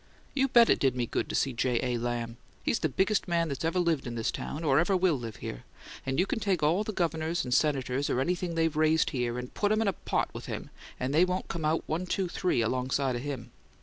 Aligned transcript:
You 0.33 0.47
bet 0.47 0.67
it 0.71 0.79
did 0.79 0.95
me 0.95 1.05
good 1.05 1.29
to 1.29 1.35
see 1.35 1.53
J. 1.53 1.77
A. 1.83 1.99
Lamb! 1.99 2.37
He's 2.63 2.79
the 2.79 2.89
biggest 2.89 3.27
man 3.27 3.49
that's 3.49 3.63
ever 3.63 3.77
lived 3.77 4.07
in 4.07 4.15
this 4.15 4.31
town 4.31 4.63
or 4.63 4.79
ever 4.79 4.97
will 4.97 5.13
live 5.13 5.35
here; 5.35 5.63
and 6.07 6.17
you 6.17 6.25
can 6.25 6.39
take 6.39 6.63
all 6.63 6.83
the 6.83 6.91
Governors 6.91 7.43
and 7.43 7.53
Senators 7.53 8.09
or 8.09 8.19
anything 8.19 8.55
they've 8.55 8.75
raised 8.75 9.11
here, 9.11 9.37
and 9.37 9.53
put 9.53 9.71
'em 9.71 9.79
in 9.79 9.87
a 9.87 9.93
pot 9.93 10.31
with 10.33 10.47
him, 10.47 10.71
and 10.99 11.13
they 11.13 11.23
won't 11.23 11.49
come 11.49 11.65
out 11.65 11.83
one 11.85 12.07
two 12.07 12.27
three 12.27 12.61
alongside 12.61 13.15
o' 13.15 13.19
him! 13.19 13.51